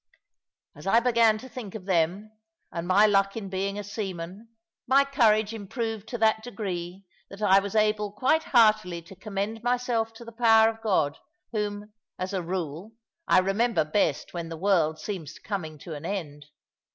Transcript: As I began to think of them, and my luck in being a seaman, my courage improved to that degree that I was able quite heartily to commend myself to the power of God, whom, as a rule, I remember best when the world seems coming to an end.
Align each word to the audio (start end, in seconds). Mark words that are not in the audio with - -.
As 0.75 0.87
I 0.87 0.99
began 0.99 1.37
to 1.37 1.47
think 1.47 1.75
of 1.75 1.85
them, 1.85 2.31
and 2.71 2.87
my 2.87 3.05
luck 3.05 3.37
in 3.37 3.49
being 3.49 3.77
a 3.77 3.83
seaman, 3.83 4.49
my 4.87 5.05
courage 5.05 5.53
improved 5.53 6.07
to 6.07 6.17
that 6.17 6.41
degree 6.41 7.05
that 7.29 7.43
I 7.43 7.59
was 7.59 7.75
able 7.75 8.11
quite 8.11 8.45
heartily 8.45 9.03
to 9.03 9.15
commend 9.15 9.61
myself 9.61 10.11
to 10.13 10.25
the 10.25 10.31
power 10.31 10.69
of 10.69 10.81
God, 10.81 11.19
whom, 11.51 11.93
as 12.17 12.33
a 12.33 12.41
rule, 12.41 12.93
I 13.27 13.37
remember 13.37 13.85
best 13.85 14.33
when 14.33 14.49
the 14.49 14.57
world 14.57 14.99
seems 14.99 15.37
coming 15.37 15.77
to 15.77 15.93
an 15.93 16.03
end. 16.07 16.47